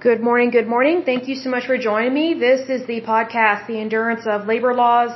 Good 0.00 0.20
morning, 0.20 0.50
good 0.50 0.68
morning. 0.68 1.02
Thank 1.02 1.26
you 1.26 1.34
so 1.34 1.50
much 1.50 1.66
for 1.66 1.76
joining 1.76 2.14
me. 2.14 2.32
This 2.32 2.68
is 2.70 2.86
the 2.86 3.00
podcast, 3.00 3.66
The 3.66 3.80
Endurance 3.80 4.28
of 4.28 4.46
Labor 4.46 4.72
Laws. 4.72 5.10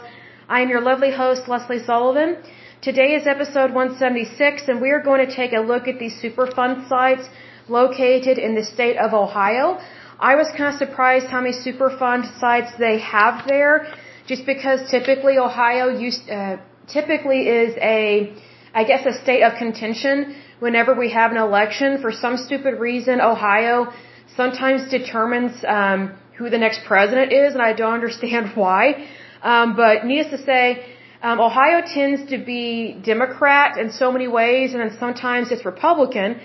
I 0.48 0.60
am 0.62 0.68
your 0.68 0.80
lovely 0.80 1.12
host, 1.12 1.46
Lesley 1.46 1.78
Sullivan. 1.78 2.38
Today 2.80 3.14
is 3.14 3.28
episode 3.28 3.72
176, 3.72 4.66
and 4.66 4.80
we 4.80 4.90
are 4.90 4.98
going 4.98 5.24
to 5.24 5.32
take 5.32 5.52
a 5.52 5.60
look 5.60 5.86
at 5.86 6.00
these 6.00 6.20
Superfund 6.20 6.88
sites 6.88 7.28
located 7.68 8.38
in 8.38 8.56
the 8.56 8.64
state 8.64 8.96
of 8.96 9.14
Ohio. 9.14 9.78
I 10.18 10.34
was 10.34 10.48
kind 10.56 10.74
of 10.74 10.78
surprised 10.80 11.28
how 11.28 11.42
many 11.42 11.54
Superfund 11.54 12.40
sites 12.40 12.72
they 12.76 12.98
have 12.98 13.46
there, 13.46 13.86
just 14.26 14.44
because 14.46 14.90
typically 14.90 15.38
Ohio 15.38 15.96
used, 15.96 16.28
uh, 16.28 16.56
typically 16.88 17.46
is 17.48 17.76
a, 17.76 18.34
I 18.74 18.82
guess, 18.82 19.06
a 19.06 19.12
state 19.22 19.44
of 19.44 19.54
contention 19.58 20.34
whenever 20.58 20.92
we 20.92 21.10
have 21.10 21.30
an 21.30 21.36
election. 21.36 22.02
For 22.02 22.10
some 22.10 22.36
stupid 22.36 22.80
reason, 22.80 23.20
Ohio 23.20 23.92
sometimes 24.36 24.90
determines 24.90 25.64
um, 25.66 26.14
who 26.36 26.50
the 26.50 26.58
next 26.58 26.80
president 26.86 27.32
is, 27.32 27.54
and 27.54 27.62
I 27.62 27.72
don't 27.72 27.94
understand 27.94 28.52
why. 28.62 29.06
Um, 29.42 29.76
but 29.76 30.04
needless 30.04 30.30
to 30.38 30.44
say, 30.44 30.84
um, 31.22 31.40
Ohio 31.40 31.82
tends 31.98 32.30
to 32.30 32.38
be 32.38 32.96
Democrat 33.04 33.78
in 33.78 33.90
so 33.92 34.10
many 34.10 34.28
ways, 34.28 34.72
and 34.72 34.80
then 34.82 34.96
sometimes 34.98 35.52
it's 35.52 35.64
Republican. 35.64 36.40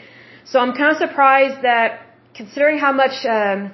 So 0.46 0.60
I'm 0.60 0.74
kind 0.74 0.92
of 0.92 0.98
surprised 0.98 1.64
that, 1.64 1.88
considering 2.36 2.78
how 2.78 2.92
much 2.92 3.26
um, 3.26 3.72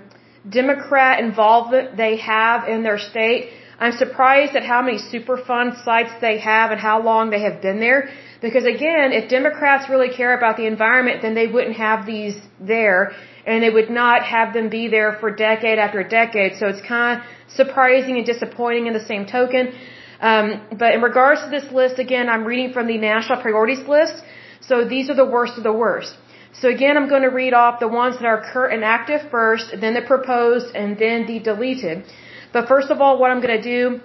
Democrat 0.50 1.20
involvement 1.20 1.98
they 1.98 2.18
have 2.18 2.68
in 2.68 2.84
their 2.84 2.98
state, 2.98 3.50
I'm 3.80 3.92
surprised 4.04 4.56
at 4.56 4.64
how 4.64 4.82
many 4.82 4.98
Superfund 4.98 5.84
sites 5.84 6.14
they 6.22 6.38
have 6.40 6.72
and 6.72 6.80
how 6.80 7.02
long 7.02 7.32
they 7.32 7.42
have 7.42 7.62
been 7.62 7.80
there. 7.82 8.10
Because 8.42 8.64
again, 8.64 9.12
if 9.12 9.30
Democrats 9.30 9.90
really 9.90 10.10
care 10.10 10.38
about 10.38 10.56
the 10.56 10.68
environment, 10.68 11.22
then 11.22 11.34
they 11.36 11.48
wouldn't 11.48 11.76
have 11.76 12.06
these 12.06 12.38
there 12.62 13.14
and 13.46 13.62
they 13.64 13.70
would 13.70 13.90
not 13.90 14.24
have 14.24 14.54
them 14.54 14.70
be 14.70 14.88
there 14.88 15.18
for 15.20 15.30
decade 15.32 15.78
after 15.80 16.04
decade. 16.04 16.56
So 16.60 16.68
it's 16.68 16.82
kind 16.82 17.20
of 17.20 17.26
surprising 17.62 18.18
and 18.18 18.26
disappointing 18.26 18.88
in 18.88 18.94
the 18.94 19.06
same 19.12 19.26
token. 19.26 19.74
Um, 20.22 20.62
but 20.82 20.94
in 20.96 21.02
regards 21.02 21.44
to 21.44 21.50
this 21.50 21.70
list, 21.72 22.00
again, 22.00 22.30
I'm 22.30 22.46
reading 22.46 22.72
from 22.72 22.88
the 22.88 22.98
national 22.98 23.42
priorities 23.42 23.86
list. 23.88 24.24
So 24.62 24.86
these 24.86 25.10
are 25.10 25.16
the 25.24 25.30
worst 25.38 25.58
of 25.58 25.64
the 25.64 25.74
worst. 25.86 26.16
So 26.62 26.70
again, 26.70 26.96
I'm 26.98 27.10
going 27.10 27.24
to 27.24 27.36
read 27.44 27.54
off 27.54 27.80
the 27.80 27.88
ones 27.88 28.16
that 28.20 28.26
are 28.26 28.42
current 28.54 28.74
and 28.76 28.84
active 28.86 29.22
first, 29.32 29.74
then 29.82 29.94
the 29.96 30.06
proposed, 30.14 30.74
and 30.76 30.98
then 30.98 31.26
the 31.26 31.40
deleted. 31.40 32.06
But 32.54 32.68
first 32.68 32.90
of 32.92 33.02
all, 33.02 33.18
what 33.20 33.32
I'm 33.32 33.42
going 33.42 33.58
to 33.62 33.68
do 33.76 34.00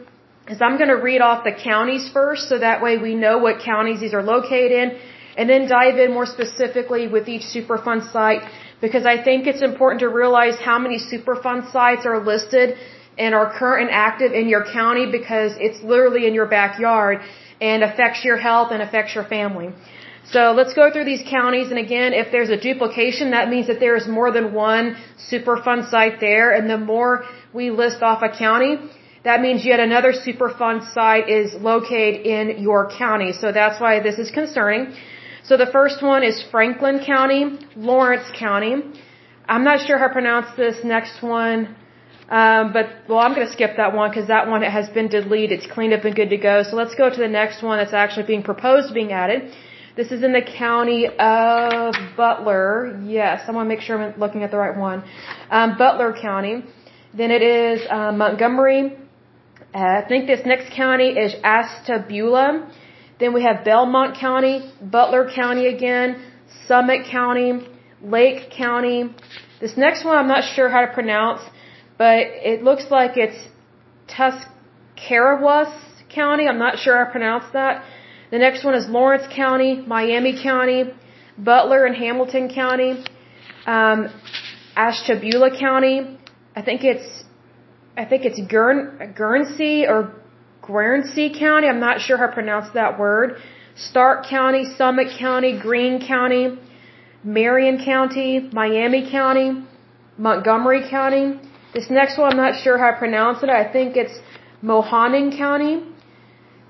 is 0.49 0.63
I'm 0.63 0.79
going 0.79 0.89
to 0.89 1.01
read 1.11 1.21
off 1.21 1.45
the 1.45 1.53
counties 1.53 2.09
first, 2.09 2.49
so 2.49 2.59
that 2.59 2.83
way 2.83 2.97
we 2.97 3.15
know 3.15 3.37
what 3.39 3.61
counties 3.61 4.01
these 4.01 4.15
are 4.15 4.23
located 4.23 4.73
in, 4.73 4.99
and 5.37 5.49
then 5.49 5.69
dive 5.69 5.99
in 5.99 6.13
more 6.13 6.27
specifically 6.27 7.07
with 7.07 7.29
each 7.29 7.43
Superfund 7.43 8.11
site 8.11 8.43
because 8.81 9.05
I 9.07 9.23
think 9.23 9.47
it's 9.47 9.63
important 9.63 10.01
to 10.01 10.09
realize 10.09 10.57
how 10.59 10.79
many 10.79 10.99
Superfund 10.99 11.73
sites 11.73 12.07
are 12.07 12.21
listed 12.25 12.77
and 13.19 13.35
are 13.35 13.53
current 13.59 13.89
and 13.89 13.91
active 13.91 14.33
in 14.33 14.49
your 14.49 14.65
county 14.65 15.11
because 15.11 15.53
it's 15.59 15.83
literally 15.83 16.27
in 16.27 16.35
your 16.35 16.47
backyard 16.47 17.21
and 17.61 17.83
affects 17.83 18.25
your 18.25 18.37
health 18.37 18.69
and 18.71 18.81
affects 18.81 19.15
your 19.15 19.25
family. 19.25 19.71
So 20.31 20.53
let's 20.53 20.75
go 20.75 20.91
through 20.93 21.07
these 21.07 21.25
counties 21.29 21.71
and 21.71 21.79
again, 21.79 22.13
if 22.13 22.31
there's 22.31 22.51
a 22.51 22.61
duplication, 22.61 23.31
that 23.31 23.49
means 23.49 23.67
that 23.67 23.81
there 23.81 23.97
is 23.97 24.07
more 24.07 24.31
than 24.31 24.53
one 24.53 24.97
Superfund 25.31 25.91
site 25.91 26.21
there 26.21 26.55
and 26.55 26.69
the 26.69 26.79
more 26.79 27.25
we 27.53 27.71
list 27.71 28.03
off 28.03 28.23
a 28.23 28.29
county, 28.29 28.77
that 29.25 29.41
means 29.41 29.65
yet 29.65 29.81
another 29.81 30.13
Superfund 30.13 30.93
site 30.93 31.29
is 31.29 31.55
located 31.55 32.27
in 32.27 32.63
your 32.63 32.91
county. 32.91 33.33
So 33.33 33.53
that's 33.53 33.81
why 33.81 34.01
this 34.01 34.19
is 34.19 34.31
concerning. 34.31 34.95
So 35.45 35.57
the 35.57 35.67
first 35.67 36.03
one 36.03 36.23
is 36.23 36.45
Franklin 36.51 37.01
County, 37.05 37.59
Lawrence 37.77 38.29
County. 38.39 38.75
I'm 39.49 39.65
not 39.65 39.87
sure 39.87 39.99
how 39.99 40.09
to 40.09 40.13
pronounce 40.13 40.55
this 40.57 40.85
next 40.85 41.23
one, 41.23 41.75
um, 42.29 42.73
but 42.73 42.87
well, 43.09 43.21
I'm 43.21 43.35
going 43.35 43.47
to 43.47 43.53
skip 43.53 43.77
that 43.79 43.95
one 43.95 44.11
because 44.11 44.29
that 44.29 44.49
one 44.49 44.63
has 44.63 44.89
been 44.91 45.09
deleted. 45.09 45.61
It's 45.61 45.73
cleaned 45.73 45.95
up 45.95 46.05
and 46.05 46.15
good 46.15 46.31
to 46.31 46.37
go. 46.37 46.63
So 46.63 46.77
let's 46.77 46.95
go 46.95 47.09
to 47.09 47.17
the 47.17 47.29
next 47.29 47.63
one 47.63 47.79
that's 47.79 47.95
actually 47.95 48.27
being 48.27 48.43
proposed 48.43 48.93
being 48.93 49.13
added. 49.13 49.55
This 49.97 50.13
is 50.13 50.23
in 50.23 50.33
the 50.33 50.43
county 50.43 51.07
of 51.07 51.95
Butler. 52.17 53.01
Yes, 53.05 53.43
I 53.49 53.53
want 53.53 53.65
to 53.69 53.75
make 53.75 53.81
sure 53.81 54.01
I'm 54.01 54.21
looking 54.21 54.43
at 54.43 54.51
the 54.51 54.59
right 54.59 54.77
one. 54.77 55.03
Um, 55.51 55.79
Butler 55.79 56.15
County. 56.21 56.65
Then 57.15 57.31
it 57.31 57.43
is 57.43 57.81
uh, 57.89 58.13
Montgomery. 58.13 58.97
Uh, 59.75 59.79
I 59.79 60.05
think 60.07 60.27
this 60.27 60.41
next 60.45 60.73
county 60.75 61.09
is 61.09 61.35
Ashtabula. 61.43 62.71
Then 63.21 63.33
we 63.33 63.43
have 63.43 63.65
Belmont 63.65 64.17
County, 64.19 64.73
Butler 64.81 65.31
County 65.35 65.67
again, 65.67 66.23
Summit 66.67 67.07
County, 67.11 67.67
Lake 68.01 68.51
County. 68.51 69.11
This 69.61 69.77
next 69.77 70.05
one 70.05 70.17
I'm 70.17 70.29
not 70.29 70.45
sure 70.55 70.69
how 70.69 70.83
to 70.87 70.93
pronounce, 70.93 71.41
but 71.97 72.19
it 72.53 72.63
looks 72.63 72.91
like 72.91 73.13
it's 73.17 73.39
Tuscarawas 74.07 75.73
County. 76.09 76.47
I'm 76.47 76.59
not 76.59 76.79
sure 76.79 76.97
how 76.97 77.05
to 77.05 77.11
pronounce 77.11 77.45
that. 77.53 77.85
The 78.31 78.39
next 78.39 78.65
one 78.65 78.75
is 78.75 78.87
Lawrence 78.89 79.27
County, 79.35 79.83
Miami 79.87 80.41
County, 80.41 80.85
Butler 81.37 81.87
and 81.87 81.97
Hamilton 81.97 82.53
County, 82.55 83.05
um, 83.67 84.09
Ashtabula 84.77 85.59
County. 85.59 86.19
I 86.55 86.63
think 86.63 86.85
it's 86.85 87.25
I 87.97 88.05
think 88.05 88.25
it's 88.25 88.41
Guern, 88.41 89.15
Guernsey 89.17 89.87
or 89.87 90.18
Guernsey 90.69 91.31
County, 91.39 91.67
I'm 91.67 91.81
not 91.81 92.01
sure 92.01 92.19
how 92.19 92.27
to 92.27 92.33
pronounce 92.33 92.69
that 92.75 92.99
word, 92.99 93.37
Stark 93.75 94.27
County, 94.27 94.65
Summit 94.77 95.09
County, 95.19 95.59
Greene 95.59 96.07
County, 96.07 96.59
Marion 97.25 97.83
County, 97.85 98.49
Miami 98.53 99.11
County, 99.11 99.65
Montgomery 100.19 100.83
County. 100.89 101.41
This 101.75 101.89
next 101.91 102.19
one, 102.19 102.33
I'm 102.33 102.37
not 102.37 102.63
sure 102.63 102.77
how 102.79 102.91
to 102.91 102.99
pronounce 102.99 103.43
it. 103.43 103.49
I 103.49 103.65
think 103.73 103.97
it's 103.97 104.17
Mahoning 104.63 105.37
County, 105.37 105.83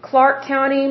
Clark 0.03 0.45
County, 0.47 0.87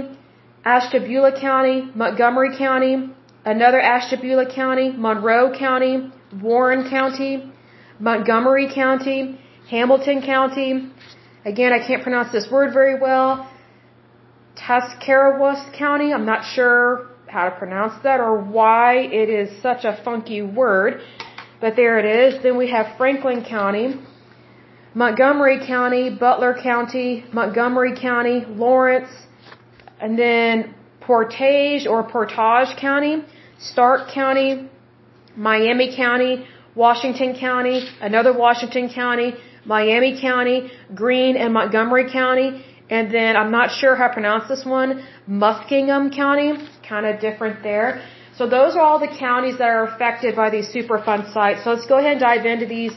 Ashtabula 0.65 1.31
County, 1.39 1.89
Montgomery 1.95 2.57
County, 2.57 3.09
another 3.45 3.79
Ashtabula 3.79 4.45
County, 4.53 4.91
Monroe 4.91 5.57
County, 5.57 6.11
Warren 6.41 6.89
County, 6.89 7.51
Montgomery 7.99 8.67
County, 8.73 9.39
Hamilton 9.69 10.21
County, 10.21 10.91
Again, 11.47 11.71
I 11.71 11.79
can't 11.87 12.03
pronounce 12.03 12.29
this 12.33 12.47
word 12.51 12.73
very 12.73 12.99
well. 12.99 13.49
Tuscarawas 14.57 15.61
County. 15.77 16.11
I'm 16.11 16.25
not 16.25 16.41
sure 16.43 17.07
how 17.27 17.45
to 17.49 17.55
pronounce 17.55 17.93
that 18.03 18.19
or 18.19 18.33
why 18.57 18.97
it 19.21 19.29
is 19.29 19.47
such 19.61 19.85
a 19.85 19.93
funky 20.03 20.41
word, 20.41 20.99
but 21.61 21.77
there 21.77 21.99
it 21.99 22.07
is. 22.21 22.43
Then 22.43 22.57
we 22.57 22.69
have 22.71 22.97
Franklin 22.97 23.45
County, 23.45 23.95
Montgomery 24.93 25.65
County, 25.65 26.09
Butler 26.09 26.53
County, 26.61 27.23
Montgomery 27.31 27.95
County, 27.97 28.43
Lawrence, 28.65 29.13
and 30.01 30.19
then 30.19 30.75
Portage 30.99 31.87
or 31.87 32.03
Portage 32.03 32.75
County, 32.77 33.23
Stark 33.57 34.11
County, 34.11 34.69
Miami 35.37 35.95
County, 35.95 36.45
Washington 36.75 37.37
County, 37.39 37.87
another 38.01 38.33
Washington 38.37 38.89
County, 38.93 39.33
Miami 39.75 40.11
County, 40.19 40.71
Greene, 41.01 41.37
and 41.43 41.53
Montgomery 41.53 42.07
County. 42.11 42.49
And 42.89 43.13
then 43.13 43.35
I'm 43.35 43.51
not 43.51 43.69
sure 43.79 43.95
how 43.95 44.07
to 44.07 44.13
pronounce 44.13 44.45
this 44.47 44.63
one, 44.65 45.03
Muskingum 45.29 46.15
County, 46.15 46.49
kind 46.87 47.05
of 47.05 47.19
different 47.19 47.61
there. 47.63 47.89
So 48.37 48.47
those 48.47 48.75
are 48.75 48.83
all 48.87 48.99
the 48.99 49.13
counties 49.27 49.57
that 49.57 49.69
are 49.75 49.85
affected 49.91 50.35
by 50.35 50.49
these 50.55 50.67
Superfund 50.75 51.33
sites. 51.33 51.63
So 51.63 51.71
let's 51.73 51.87
go 51.93 51.97
ahead 51.97 52.13
and 52.17 52.21
dive 52.21 52.45
into 52.45 52.67
these 52.77 52.93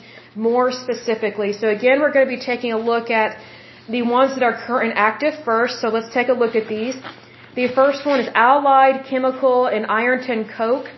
more 0.49 0.71
specifically. 0.71 1.53
So 1.61 1.69
again, 1.69 2.01
we're 2.01 2.13
going 2.13 2.27
to 2.29 2.35
be 2.37 2.43
taking 2.53 2.73
a 2.73 2.79
look 2.93 3.11
at 3.11 3.39
the 3.89 4.03
ones 4.03 4.35
that 4.35 4.45
are 4.49 4.57
current 4.67 4.95
active 4.97 5.35
first. 5.45 5.81
So 5.81 5.89
let's 5.89 6.13
take 6.15 6.29
a 6.29 6.37
look 6.43 6.55
at 6.55 6.69
these. 6.69 6.95
The 7.57 7.67
first 7.75 8.07
one 8.07 8.21
is 8.21 8.29
Allied 8.35 9.07
Chemical 9.07 9.67
in 9.67 9.87
Ironton 9.87 10.49
Coke. 10.57 10.89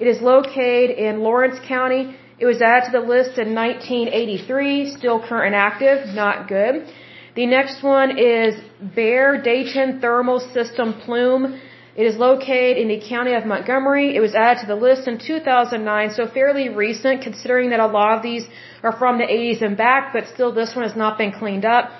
It 0.00 0.08
is 0.08 0.20
located 0.20 0.90
in 0.98 1.20
Lawrence 1.20 1.58
County. 1.74 2.16
It 2.42 2.46
was 2.46 2.60
added 2.60 2.86
to 2.86 2.92
the 2.98 3.06
list 3.14 3.38
in 3.38 3.54
1983, 3.54 4.96
still 4.98 5.18
current 5.24 5.54
and 5.54 5.54
active, 5.54 6.12
not 6.12 6.48
good. 6.48 6.74
The 7.36 7.46
next 7.46 7.84
one 7.84 8.18
is 8.18 8.56
Behr 8.96 9.44
Dayton 9.44 10.00
Thermal 10.00 10.40
System 10.52 10.88
Plume. 11.02 11.60
It 11.94 12.04
is 12.10 12.16
located 12.16 12.78
in 12.78 12.88
the 12.88 13.00
county 13.08 13.34
of 13.34 13.46
Montgomery. 13.46 14.16
It 14.16 14.22
was 14.26 14.34
added 14.34 14.62
to 14.62 14.66
the 14.66 14.80
list 14.86 15.06
in 15.06 15.18
2009, 15.18 16.10
so 16.16 16.26
fairly 16.26 16.68
recent 16.68 17.22
considering 17.22 17.70
that 17.70 17.78
a 17.78 17.86
lot 17.86 18.16
of 18.16 18.22
these 18.24 18.44
are 18.82 18.94
from 19.00 19.18
the 19.18 19.28
80s 19.38 19.62
and 19.62 19.76
back, 19.76 20.12
but 20.12 20.26
still 20.34 20.50
this 20.50 20.74
one 20.74 20.84
has 20.88 20.96
not 20.96 21.18
been 21.18 21.30
cleaned 21.30 21.64
up. 21.64 21.92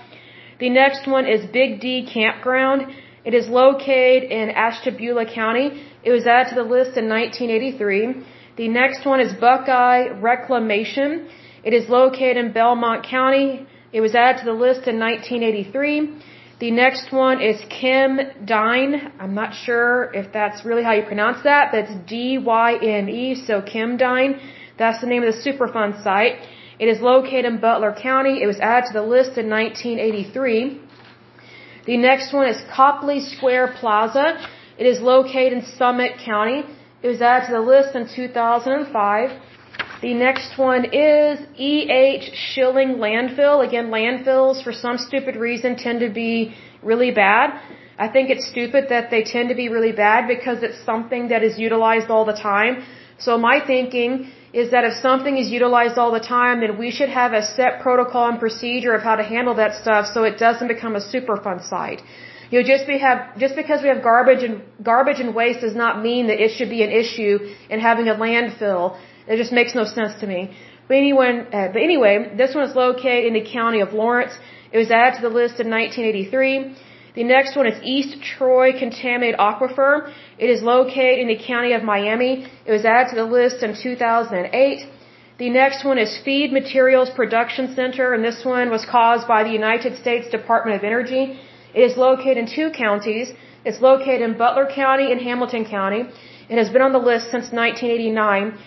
The 0.58 0.70
next 0.70 1.06
one 1.06 1.24
is 1.34 1.46
Big 1.60 1.80
D 1.80 2.08
Campground. 2.12 2.80
It 3.24 3.32
is 3.32 3.46
located 3.48 4.24
in 4.24 4.50
Ashtabula 4.50 5.24
County. 5.24 5.84
It 6.02 6.10
was 6.10 6.26
added 6.26 6.48
to 6.48 6.56
the 6.56 6.68
list 6.76 6.96
in 6.96 7.08
1983. 7.08 8.24
The 8.54 8.68
next 8.68 9.06
one 9.06 9.20
is 9.20 9.32
Buckeye 9.32 10.08
Reclamation. 10.20 11.26
It 11.64 11.72
is 11.72 11.88
located 11.88 12.36
in 12.36 12.52
Belmont 12.52 13.06
County. 13.06 13.66
It 13.94 14.02
was 14.02 14.14
added 14.14 14.40
to 14.40 14.44
the 14.44 14.52
list 14.52 14.86
in 14.86 14.98
1983. 14.98 16.20
The 16.60 16.70
next 16.70 17.12
one 17.12 17.40
is 17.40 17.58
Kim 17.70 18.20
Dyne. 18.44 19.12
I'm 19.18 19.34
not 19.34 19.54
sure 19.54 20.12
if 20.12 20.32
that's 20.34 20.66
really 20.66 20.82
how 20.82 20.92
you 20.92 21.04
pronounce 21.04 21.42
that. 21.44 21.72
That's 21.72 21.94
D-Y-N-E, 22.06 23.42
so 23.46 23.62
Kim 23.62 23.96
Dyne. 23.96 24.38
That's 24.78 25.00
the 25.00 25.06
name 25.06 25.22
of 25.22 25.34
the 25.34 25.40
Superfund 25.40 26.02
site. 26.02 26.36
It 26.78 26.88
is 26.88 27.00
located 27.00 27.46
in 27.46 27.58
Butler 27.58 27.94
County. 27.94 28.42
It 28.42 28.46
was 28.46 28.60
added 28.60 28.88
to 28.88 28.92
the 28.92 29.06
list 29.16 29.38
in 29.38 29.48
1983. 29.48 30.78
The 31.86 31.96
next 31.96 32.34
one 32.34 32.48
is 32.48 32.60
Copley 32.70 33.20
Square 33.20 33.76
Plaza. 33.80 34.46
It 34.76 34.86
is 34.86 35.00
located 35.00 35.54
in 35.54 35.64
Summit 35.64 36.18
County. 36.22 36.64
It 37.02 37.08
was 37.08 37.20
added 37.20 37.46
to 37.46 37.52
the 37.52 37.60
list 37.60 37.96
in 37.96 38.06
2005. 38.06 39.30
The 40.02 40.14
next 40.14 40.56
one 40.56 40.84
is 40.92 41.40
E.H. 41.58 42.24
Schilling 42.44 42.92
Landfill. 43.04 43.66
Again, 43.66 43.86
landfills 43.96 44.62
for 44.62 44.72
some 44.72 44.98
stupid 44.98 45.34
reason 45.34 45.74
tend 45.76 46.00
to 46.00 46.10
be 46.10 46.54
really 46.82 47.10
bad. 47.10 47.60
I 47.98 48.08
think 48.08 48.30
it's 48.30 48.46
stupid 48.48 48.88
that 48.88 49.10
they 49.10 49.22
tend 49.24 49.48
to 49.48 49.54
be 49.54 49.68
really 49.68 49.92
bad 49.92 50.28
because 50.28 50.62
it's 50.62 50.80
something 50.84 51.28
that 51.28 51.42
is 51.42 51.58
utilized 51.58 52.08
all 52.08 52.24
the 52.24 52.38
time. 52.50 52.84
So 53.18 53.36
my 53.36 53.56
thinking 53.72 54.30
is 54.52 54.70
that 54.70 54.84
if 54.84 54.94
something 54.94 55.36
is 55.38 55.48
utilized 55.50 55.98
all 55.98 56.12
the 56.12 56.26
time, 56.38 56.60
then 56.60 56.78
we 56.78 56.90
should 56.90 57.08
have 57.08 57.32
a 57.32 57.42
set 57.42 57.80
protocol 57.80 58.28
and 58.28 58.38
procedure 58.38 58.94
of 58.94 59.02
how 59.02 59.16
to 59.16 59.24
handle 59.24 59.54
that 59.54 59.74
stuff 59.82 60.06
so 60.14 60.22
it 60.22 60.38
doesn't 60.38 60.68
become 60.68 60.94
a 60.94 61.04
superfund 61.12 61.68
site. 61.68 62.02
You 62.52 62.60
know, 62.60 62.68
just 62.68 62.86
we 62.86 62.98
have 62.98 63.20
just 63.42 63.54
because 63.56 63.80
we 63.84 63.88
have 63.88 64.02
garbage 64.02 64.42
and 64.46 64.56
garbage 64.90 65.20
and 65.20 65.34
waste 65.34 65.60
does 65.66 65.74
not 65.74 66.02
mean 66.06 66.26
that 66.26 66.38
it 66.44 66.50
should 66.56 66.68
be 66.68 66.82
an 66.86 66.90
issue 67.02 67.34
in 67.70 67.80
having 67.80 68.08
a 68.08 68.16
landfill. 68.24 68.98
It 69.26 69.38
just 69.42 69.52
makes 69.58 69.74
no 69.74 69.84
sense 69.84 70.12
to 70.20 70.26
me. 70.26 70.40
But 70.86 70.98
anyway, 70.98 71.30
uh, 71.58 71.68
but 71.74 71.80
anyway, 71.88 72.14
this 72.36 72.54
one 72.54 72.64
is 72.68 72.74
located 72.76 73.24
in 73.28 73.34
the 73.40 73.46
county 73.58 73.80
of 73.80 73.94
Lawrence. 73.94 74.34
It 74.70 74.76
was 74.76 74.90
added 74.90 75.14
to 75.16 75.22
the 75.28 75.34
list 75.40 75.60
in 75.64 75.70
1983. 75.70 76.76
The 77.14 77.24
next 77.24 77.56
one 77.56 77.66
is 77.66 77.78
East 77.82 78.12
Troy 78.32 78.66
Contaminated 78.78 79.38
Aquifer. 79.38 80.12
It 80.38 80.50
is 80.54 80.60
located 80.62 81.20
in 81.20 81.28
the 81.28 81.40
county 81.52 81.72
of 81.72 81.82
Miami. 81.82 82.32
It 82.66 82.72
was 82.78 82.84
added 82.84 83.08
to 83.12 83.16
the 83.16 83.30
list 83.38 83.62
in 83.62 83.74
2008. 83.82 84.86
The 85.38 85.48
next 85.48 85.86
one 85.86 85.96
is 85.96 86.10
Feed 86.22 86.52
Materials 86.52 87.08
Production 87.20 87.74
Center, 87.74 88.12
and 88.12 88.22
this 88.22 88.44
one 88.44 88.68
was 88.68 88.84
caused 88.84 89.26
by 89.26 89.42
the 89.42 89.54
United 89.62 89.96
States 90.02 90.28
Department 90.28 90.76
of 90.76 90.84
Energy. 90.84 91.24
It 91.74 91.82
is 91.88 91.96
located 91.96 92.38
in 92.38 92.46
two 92.46 92.70
counties. 92.70 93.32
It's 93.64 93.80
located 93.80 94.22
in 94.22 94.36
Butler 94.36 94.68
County 94.74 95.10
and 95.12 95.20
Hamilton 95.20 95.64
County. 95.64 96.02
It 96.48 96.58
has 96.58 96.70
been 96.70 96.82
on 96.82 96.92
the 96.92 97.04
list 97.10 97.30
since 97.30 97.46
1989. 97.52 98.58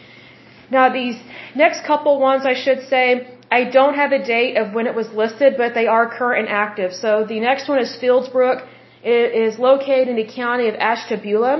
Now, 0.71 0.85
these 0.91 1.17
next 1.55 1.85
couple 1.85 2.19
ones, 2.19 2.45
I 2.45 2.55
should 2.63 2.81
say, 2.93 3.27
I 3.51 3.65
don't 3.65 3.95
have 3.95 4.11
a 4.11 4.23
date 4.35 4.57
of 4.57 4.73
when 4.73 4.87
it 4.87 4.95
was 4.95 5.07
listed, 5.11 5.53
but 5.57 5.73
they 5.73 5.87
are 5.87 6.05
current 6.17 6.47
and 6.47 6.49
active. 6.49 6.93
So 6.93 7.25
the 7.33 7.39
next 7.39 7.69
one 7.69 7.79
is 7.79 7.95
Fields 7.95 8.29
Brook. 8.29 8.63
It 9.03 9.35
is 9.47 9.59
located 9.59 10.07
in 10.07 10.15
the 10.15 10.29
county 10.41 10.67
of 10.67 10.75
Ashtabula. 10.75 11.53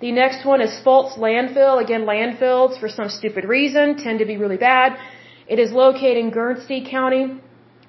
The 0.00 0.12
next 0.12 0.44
one 0.44 0.60
is 0.60 0.70
Fultz 0.84 1.18
Landfill. 1.18 1.82
Again, 1.82 2.02
landfills, 2.02 2.78
for 2.78 2.88
some 2.88 3.08
stupid 3.08 3.44
reason, 3.44 3.96
tend 3.96 4.20
to 4.20 4.26
be 4.26 4.36
really 4.36 4.58
bad. 4.58 4.96
It 5.48 5.58
is 5.58 5.72
located 5.72 6.18
in 6.18 6.30
Guernsey 6.30 6.86
County. 6.88 7.40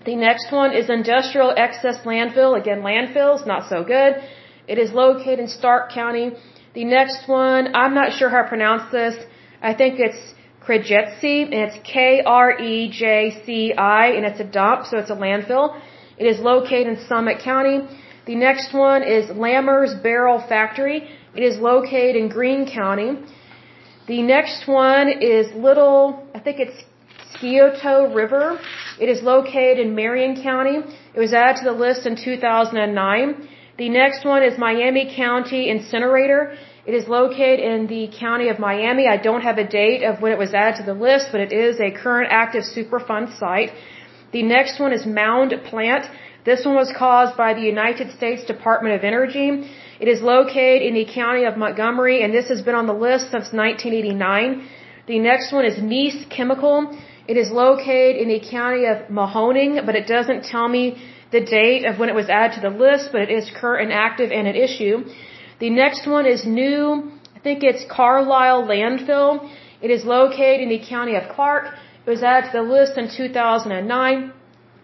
The 0.07 0.15
next 0.15 0.47
one 0.53 0.71
is 0.79 0.89
Industrial 0.89 1.49
Excess 1.65 1.97
Landfill. 2.09 2.51
Again, 2.61 2.79
landfills, 2.89 3.45
not 3.45 3.67
so 3.71 3.83
good. 3.83 4.11
It 4.65 4.77
is 4.83 4.89
located 4.93 5.39
in 5.39 5.49
Stark 5.49 5.91
County. 5.91 6.27
The 6.73 6.85
next 6.85 7.27
one, 7.27 7.75
I'm 7.75 7.93
not 7.93 8.13
sure 8.17 8.29
how 8.29 8.43
to 8.43 8.47
pronounce 8.47 8.85
this. 8.89 9.15
I 9.61 9.73
think 9.73 9.99
it's 9.99 10.21
Kretjeci, 10.65 11.37
and 11.51 11.59
it's 11.65 11.77
K-R-E-J-C-I, 11.93 12.23
and 14.15 14.23
it's 14.29 14.39
a 14.39 14.49
dump, 14.59 14.85
so 14.85 14.97
it's 14.97 15.09
a 15.09 15.19
landfill. 15.25 15.65
It 16.17 16.25
is 16.33 16.39
located 16.39 16.87
in 16.93 16.97
Summit 17.11 17.37
County. 17.43 17.77
The 18.25 18.35
next 18.35 18.73
one 18.73 19.03
is 19.03 19.29
Lammer's 19.45 19.93
Barrel 19.93 20.39
Factory. 20.53 20.99
It 21.35 21.43
is 21.43 21.57
located 21.57 22.15
in 22.15 22.29
Greene 22.29 22.65
County. 22.81 23.09
The 24.07 24.21
next 24.21 24.67
one 24.69 25.09
is 25.09 25.51
Little, 25.53 25.99
I 26.33 26.39
think 26.39 26.59
it's 26.61 26.81
Scioto 27.33 28.13
River. 28.13 28.59
It 28.99 29.09
is 29.09 29.21
located 29.21 29.79
in 29.79 29.95
Marion 29.95 30.41
County. 30.41 30.77
It 31.13 31.19
was 31.19 31.33
added 31.33 31.57
to 31.59 31.65
the 31.65 31.77
list 31.85 32.05
in 32.05 32.15
2009. 32.15 33.49
The 33.77 33.89
next 33.89 34.25
one 34.25 34.43
is 34.43 34.57
Miami 34.57 35.13
County 35.15 35.69
Incinerator. 35.69 36.57
It 36.85 36.93
is 36.93 37.07
located 37.07 37.59
in 37.59 37.87
the 37.87 38.03
county 38.17 38.47
of 38.47 38.59
Miami. 38.59 39.07
I 39.07 39.17
don't 39.17 39.41
have 39.41 39.57
a 39.57 39.67
date 39.67 40.03
of 40.03 40.21
when 40.21 40.31
it 40.31 40.39
was 40.45 40.53
added 40.53 40.77
to 40.77 40.85
the 40.91 40.99
list, 41.07 41.27
but 41.31 41.41
it 41.41 41.51
is 41.51 41.79
a 41.79 41.91
current 41.91 42.29
active 42.31 42.63
Superfund 42.63 43.37
site. 43.37 43.71
The 44.31 44.43
next 44.43 44.79
one 44.79 44.93
is 44.93 45.05
Mound 45.05 45.53
Plant. 45.69 46.05
This 46.45 46.65
one 46.65 46.75
was 46.75 46.91
caused 46.97 47.35
by 47.35 47.53
the 47.53 47.61
United 47.61 48.11
States 48.17 48.45
Department 48.45 48.95
of 48.95 49.03
Energy. 49.03 49.69
It 49.99 50.07
is 50.07 50.21
located 50.21 50.81
in 50.81 50.93
the 50.93 51.05
county 51.05 51.43
of 51.43 51.57
Montgomery, 51.57 52.23
and 52.23 52.33
this 52.33 52.47
has 52.47 52.61
been 52.61 52.75
on 52.75 52.87
the 52.87 52.99
list 53.07 53.25
since 53.33 53.51
1989. 53.51 54.67
The 55.07 55.19
next 55.19 55.51
one 55.51 55.65
is 55.65 55.77
Nice 55.81 56.25
Chemical. 56.29 56.97
It 57.27 57.37
is 57.37 57.51
located 57.51 58.15
in 58.21 58.29
the 58.29 58.39
county 58.39 58.85
of 58.85 58.97
Mahoning, 59.19 59.85
but 59.85 59.95
it 59.95 60.07
doesn't 60.07 60.45
tell 60.45 60.67
me 60.67 60.83
the 61.31 61.41
date 61.41 61.83
of 61.85 61.99
when 61.99 62.09
it 62.09 62.15
was 62.15 62.29
added 62.29 62.55
to 62.55 62.61
the 62.61 62.75
list, 62.85 63.09
but 63.11 63.21
it 63.21 63.29
is 63.29 63.51
current 63.61 63.83
and 63.85 63.93
active 63.93 64.31
and 64.31 64.47
an 64.47 64.55
issue. 64.55 65.03
The 65.59 65.69
next 65.69 66.07
one 66.07 66.25
is 66.25 66.45
new, 66.45 67.11
I 67.35 67.39
think 67.39 67.63
it's 67.63 67.83
Carlisle 67.89 68.63
Landfill. 68.71 69.49
It 69.81 69.91
is 69.91 70.05
located 70.05 70.61
in 70.61 70.69
the 70.69 70.79
county 70.79 71.15
of 71.15 71.23
Clark. 71.35 71.65
It 72.05 72.09
was 72.09 72.23
added 72.23 72.51
to 72.51 72.57
the 72.59 72.63
list 72.63 72.97
in 72.97 73.09
2009. 73.09 74.33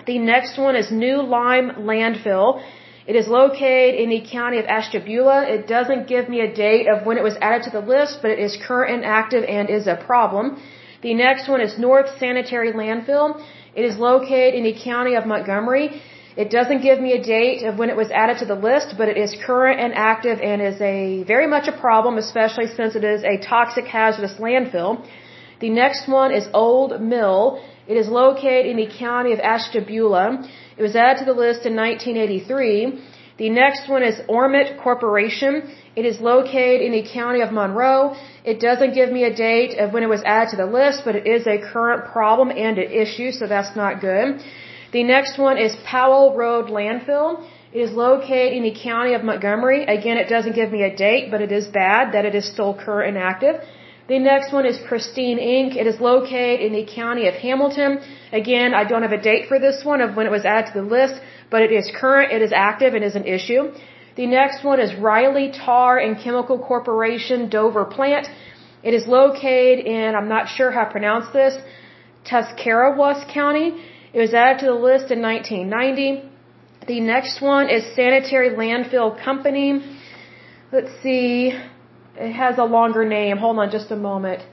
The 0.05 0.19
next 0.19 0.57
one 0.57 0.75
is 0.75 0.91
New 0.91 1.17
Lyme 1.23 1.69
Landfill. 1.89 2.61
It 3.07 3.15
is 3.15 3.27
located 3.27 3.95
in 3.95 4.09
the 4.09 4.21
county 4.29 4.59
of 4.59 4.65
Ashtabula. 4.65 5.47
It 5.55 5.67
doesn't 5.67 6.07
give 6.07 6.29
me 6.29 6.41
a 6.41 6.53
date 6.53 6.87
of 6.87 7.05
when 7.05 7.17
it 7.17 7.23
was 7.23 7.35
added 7.41 7.63
to 7.63 7.71
the 7.71 7.85
list, 7.93 8.19
but 8.21 8.31
it 8.31 8.39
is 8.39 8.57
current 8.67 8.93
and 8.95 9.05
active 9.05 9.43
and 9.43 9.69
is 9.69 9.87
a 9.87 9.95
problem. 9.95 10.61
The 11.03 11.13
next 11.13 11.49
one 11.49 11.59
is 11.59 11.77
North 11.77 12.09
Sanitary 12.17 12.71
Landfill. 12.71 13.43
It 13.75 13.83
is 13.83 13.97
located 13.97 14.53
in 14.55 14.63
the 14.63 14.75
county 14.89 15.15
of 15.15 15.25
Montgomery. 15.25 16.01
It 16.37 16.49
doesn't 16.49 16.81
give 16.81 17.01
me 17.05 17.11
a 17.11 17.21
date 17.21 17.63
of 17.67 17.77
when 17.77 17.89
it 17.89 17.97
was 17.97 18.09
added 18.09 18.37
to 18.37 18.45
the 18.45 18.55
list, 18.55 18.95
but 18.97 19.09
it 19.09 19.17
is 19.17 19.35
current 19.45 19.81
and 19.81 19.93
active 19.93 20.39
and 20.39 20.61
is 20.61 20.79
a 20.79 21.23
very 21.23 21.47
much 21.55 21.67
a 21.67 21.73
problem, 21.85 22.17
especially 22.17 22.67
since 22.67 22.95
it 22.95 23.03
is 23.03 23.21
a 23.23 23.35
toxic 23.37 23.85
hazardous 23.85 24.35
landfill. 24.45 25.05
The 25.59 25.69
next 25.69 26.07
one 26.07 26.31
is 26.31 26.47
Old 26.53 27.01
Mill. 27.01 27.61
It 27.85 27.97
is 27.97 28.07
located 28.07 28.65
in 28.65 28.77
the 28.77 28.89
county 29.05 29.33
of 29.33 29.39
Ashtabula. 29.39 30.25
It 30.77 30.83
was 30.87 30.95
added 30.95 31.19
to 31.19 31.25
the 31.25 31.37
list 31.45 31.65
in 31.65 31.75
1983. 31.75 33.01
The 33.37 33.49
next 33.49 33.89
one 33.89 34.03
is 34.03 34.19
Ormet 34.29 34.79
Corporation. 34.81 35.71
It 35.95 36.05
is 36.05 36.19
located 36.19 36.81
in 36.81 36.91
the 36.91 37.01
county 37.01 37.41
of 37.41 37.51
Monroe. 37.51 38.15
It 38.45 38.59
doesn't 38.59 38.93
give 38.93 39.11
me 39.11 39.23
a 39.23 39.33
date 39.33 39.77
of 39.79 39.91
when 39.93 40.03
it 40.03 40.09
was 40.09 40.21
added 40.23 40.51
to 40.51 40.57
the 40.57 40.67
list, 40.67 41.01
but 41.03 41.15
it 41.15 41.25
is 41.25 41.47
a 41.47 41.57
current 41.57 42.05
problem 42.11 42.51
and 42.51 42.77
an 42.77 42.91
issue, 42.91 43.31
so 43.31 43.47
that's 43.47 43.75
not 43.75 44.01
good. 44.01 44.43
The 44.91 45.03
next 45.03 45.39
one 45.39 45.57
is 45.57 45.75
Powell 45.83 46.35
Road 46.35 46.67
Landfill. 46.67 47.43
It 47.73 47.79
is 47.79 47.91
located 47.91 48.53
in 48.53 48.63
the 48.63 48.75
county 48.89 49.15
of 49.15 49.23
Montgomery. 49.23 49.85
Again, 49.85 50.17
it 50.17 50.29
doesn't 50.29 50.53
give 50.53 50.71
me 50.71 50.83
a 50.83 50.95
date, 50.95 51.31
but 51.31 51.41
it 51.41 51.51
is 51.51 51.65
bad 51.65 52.13
that 52.13 52.25
it 52.25 52.35
is 52.35 52.45
still 52.45 52.75
current 52.75 53.15
and 53.15 53.17
active. 53.17 53.55
The 54.07 54.19
next 54.19 54.51
one 54.51 54.65
is 54.65 54.77
Pristine 54.89 55.39
Inc. 55.39 55.77
It 55.77 55.87
is 55.87 56.01
located 56.01 56.59
in 56.59 56.73
the 56.73 56.85
county 56.85 57.27
of 57.27 57.35
Hamilton. 57.35 58.01
Again, 58.33 58.73
I 58.73 58.83
don't 58.83 59.01
have 59.01 59.13
a 59.13 59.21
date 59.21 59.47
for 59.47 59.59
this 59.59 59.85
one 59.85 60.01
of 60.01 60.17
when 60.17 60.25
it 60.25 60.31
was 60.31 60.43
added 60.43 60.73
to 60.73 60.81
the 60.81 60.87
list, 60.97 61.15
but 61.49 61.61
it 61.61 61.71
is 61.71 61.89
current, 61.95 62.33
it 62.33 62.41
is 62.41 62.51
active, 62.51 62.95
and 62.95 63.03
is 63.03 63.15
an 63.15 63.25
issue. 63.25 63.71
The 64.17 64.27
next 64.27 64.65
one 64.65 64.81
is 64.81 64.93
Reilly 64.93 65.51
Tar 65.51 65.99
and 65.99 66.19
Chemical 66.19 66.59
Corporation 66.59 67.49
Dover 67.49 67.85
Plant. 67.85 68.27
It 68.83 68.93
is 68.93 69.07
located 69.07 69.85
in, 69.85 70.15
I'm 70.15 70.27
not 70.27 70.49
sure 70.49 70.69
how 70.69 70.83
to 70.83 70.91
pronounce 70.91 71.31
this, 71.31 71.55
Tuscarawas 72.25 73.23
County. 73.33 73.67
It 74.11 74.19
was 74.19 74.33
added 74.33 74.59
to 74.59 74.65
the 74.65 74.79
list 74.89 75.11
in 75.11 75.21
1990. 75.21 76.29
The 76.87 76.99
next 76.99 77.41
one 77.41 77.69
is 77.69 77.95
Sanitary 77.95 78.49
Landfill 78.49 79.23
Company. 79.23 79.81
Let's 80.73 80.91
see. 81.01 81.53
It 82.15 82.33
has 82.33 82.57
a 82.57 82.63
longer 82.63 83.05
name. 83.05 83.37
Hold 83.37 83.57
on 83.59 83.71
just 83.71 83.89
a 83.91 83.95
moment. 83.95 84.43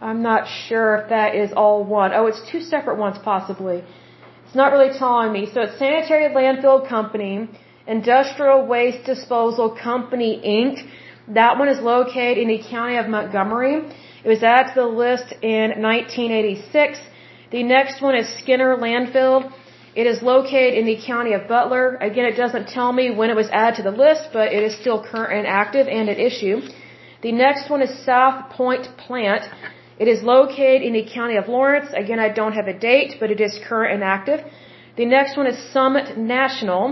I'm 0.00 0.22
not 0.22 0.46
sure 0.46 0.96
if 0.96 1.08
that 1.08 1.34
is 1.34 1.52
all 1.52 1.82
one. 1.82 2.12
Oh, 2.12 2.26
it's 2.26 2.42
two 2.50 2.60
separate 2.60 2.98
ones 2.98 3.16
possibly. 3.24 3.82
It's 4.44 4.54
not 4.54 4.72
really 4.72 4.96
telling 4.98 5.32
me. 5.32 5.48
So 5.52 5.62
it's 5.62 5.78
Sanitary 5.78 6.28
Landfill 6.34 6.86
Company, 6.86 7.48
Industrial 7.86 8.66
Waste 8.66 9.04
Disposal 9.06 9.70
Company, 9.70 10.40
Inc. 10.44 10.86
That 11.34 11.58
one 11.58 11.68
is 11.68 11.80
located 11.80 12.38
in 12.38 12.48
the 12.48 12.62
county 12.62 12.96
of 12.96 13.08
Montgomery. 13.08 13.76
It 14.22 14.28
was 14.28 14.42
added 14.42 14.74
to 14.74 14.80
the 14.80 14.86
list 14.86 15.32
in 15.40 15.80
1986. 15.80 16.98
The 17.50 17.62
next 17.62 18.02
one 18.02 18.14
is 18.14 18.28
Skinner 18.40 18.76
Landfill. 18.76 19.50
It 19.94 20.06
is 20.06 20.20
located 20.20 20.74
in 20.74 20.84
the 20.84 20.98
county 21.06 21.32
of 21.32 21.48
Butler. 21.48 21.96
Again, 21.96 22.26
it 22.26 22.36
doesn't 22.36 22.68
tell 22.68 22.92
me 22.92 23.10
when 23.10 23.30
it 23.30 23.36
was 23.36 23.48
added 23.48 23.76
to 23.76 23.82
the 23.82 23.96
list, 23.96 24.28
but 24.34 24.52
it 24.52 24.62
is 24.62 24.78
still 24.78 25.02
current 25.02 25.32
and 25.38 25.46
active 25.46 25.88
and 25.88 26.10
at 26.10 26.18
issue. 26.18 26.60
The 27.26 27.32
next 27.32 27.68
one 27.68 27.82
is 27.82 27.92
South 28.10 28.38
Point 28.50 28.84
Plant. 29.04 29.44
It 30.02 30.06
is 30.06 30.22
located 30.22 30.82
in 30.88 30.92
the 30.98 31.06
county 31.16 31.36
of 31.38 31.48
Lawrence. 31.48 31.88
Again, 32.02 32.20
I 32.26 32.28
don't 32.38 32.52
have 32.58 32.68
a 32.68 32.78
date, 32.90 33.16
but 33.20 33.32
it 33.34 33.40
is 33.46 33.58
current 33.68 33.94
and 33.94 34.04
active. 34.16 34.40
The 35.00 35.06
next 35.06 35.32
one 35.36 35.48
is 35.52 35.56
Summit 35.72 36.16
National. 36.16 36.82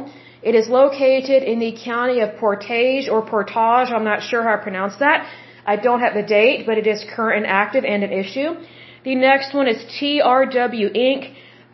It 0.43 0.57
is 0.61 0.67
located 0.81 1.45
in 1.53 1.61
the 1.61 1.73
county 1.91 2.19
of 2.25 2.29
Portage 2.41 3.09
or 3.09 3.21
Portage. 3.35 3.93
I'm 3.97 4.09
not 4.13 4.23
sure 4.29 4.43
how 4.43 4.55
I 4.55 4.61
pronounce 4.69 4.97
that. 4.97 5.19
I 5.73 5.77
don't 5.77 6.01
have 6.01 6.15
the 6.21 6.27
date, 6.39 6.67
but 6.67 6.79
it 6.79 6.89
is 6.95 7.05
current 7.15 7.37
and 7.41 7.47
active 7.63 7.85
and 7.85 8.03
an 8.03 8.13
issue. 8.25 8.51
The 9.05 9.15
next 9.15 9.55
one 9.55 9.69
is 9.69 9.79
TRW 9.97 10.87
Inc. 11.09 11.23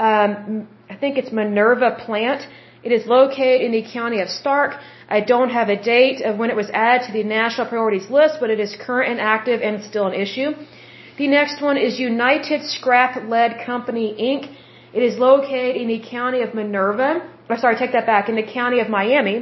Um, 0.08 0.68
I 0.92 0.96
think 0.96 1.16
it's 1.16 1.32
Minerva 1.32 1.90
Plant. 2.04 2.42
It 2.82 2.92
is 2.92 3.06
located 3.06 3.62
in 3.62 3.72
the 3.72 3.84
county 3.98 4.20
of 4.20 4.28
Stark. 4.28 4.72
I 5.10 5.20
don't 5.20 5.50
have 5.50 5.68
a 5.68 5.80
date 5.94 6.22
of 6.22 6.38
when 6.38 6.50
it 6.50 6.56
was 6.62 6.70
added 6.72 7.06
to 7.06 7.12
the 7.12 7.24
national 7.24 7.66
priorities 7.66 8.08
list, 8.10 8.36
but 8.40 8.48
it 8.48 8.60
is 8.60 8.76
current 8.86 9.10
and 9.10 9.20
active 9.20 9.60
and 9.60 9.82
still 9.90 10.06
an 10.06 10.14
issue. 10.14 10.50
The 11.18 11.26
next 11.26 11.60
one 11.60 11.76
is 11.76 11.98
United 11.98 12.62
Scrap 12.74 13.28
Lead 13.28 13.52
Company 13.66 14.06
Inc. 14.30 14.42
It 14.98 15.02
is 15.02 15.18
located 15.18 15.76
in 15.82 15.88
the 15.88 16.00
county 16.16 16.42
of 16.42 16.54
Minerva. 16.54 17.10
Or 17.48 17.56
sorry, 17.58 17.76
take 17.76 17.92
that 17.92 18.06
back, 18.06 18.28
in 18.28 18.36
the 18.36 18.48
county 18.58 18.78
of 18.80 18.88
Miami. 18.88 19.36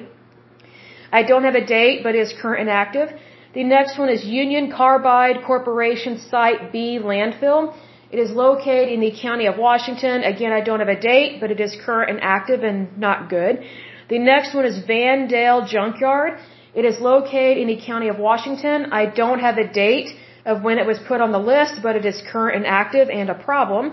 I 1.12 1.22
don't 1.22 1.44
have 1.44 1.54
a 1.54 1.64
date, 1.64 2.02
but 2.02 2.14
it 2.14 2.20
is 2.26 2.32
current 2.40 2.62
and 2.62 2.70
active. 2.70 3.08
The 3.54 3.64
next 3.64 3.98
one 3.98 4.08
is 4.08 4.24
Union 4.24 4.72
Carbide 4.72 5.44
Corporation 5.44 6.18
Site 6.30 6.72
B 6.72 6.98
Landfill. 7.10 7.74
It 8.10 8.18
is 8.18 8.30
located 8.30 8.88
in 8.88 9.00
the 9.00 9.12
county 9.26 9.46
of 9.46 9.58
Washington. 9.58 10.22
Again, 10.22 10.52
I 10.52 10.62
don't 10.62 10.80
have 10.84 10.88
a 10.88 11.00
date, 11.00 11.40
but 11.40 11.50
it 11.50 11.60
is 11.60 11.76
current 11.84 12.10
and 12.10 12.20
active 12.22 12.62
and 12.62 12.98
not 12.98 13.28
good. 13.28 13.62
The 14.08 14.18
next 14.18 14.54
one 14.54 14.64
is 14.64 14.78
Van 14.86 15.28
Dale 15.28 15.66
Junkyard. 15.66 16.38
It 16.74 16.84
is 16.90 16.98
located 16.98 17.58
in 17.58 17.68
the 17.68 17.80
county 17.90 18.08
of 18.08 18.18
Washington. 18.18 18.86
I 19.00 19.04
don't 19.20 19.40
have 19.40 19.58
a 19.58 19.68
date 19.70 20.10
of 20.46 20.62
when 20.62 20.78
it 20.78 20.86
was 20.86 20.98
put 21.10 21.20
on 21.20 21.30
the 21.32 21.44
list, 21.52 21.74
but 21.82 21.94
it 21.94 22.06
is 22.06 22.22
current 22.32 22.56
and 22.56 22.66
active 22.66 23.10
and 23.10 23.28
a 23.28 23.34
problem. 23.34 23.84